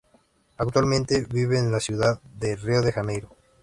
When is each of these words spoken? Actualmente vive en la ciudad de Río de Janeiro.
Actualmente 0.57 1.27
vive 1.29 1.59
en 1.59 1.71
la 1.71 1.79
ciudad 1.79 2.19
de 2.39 2.55
Río 2.55 2.81
de 2.81 2.91
Janeiro. 2.91 3.29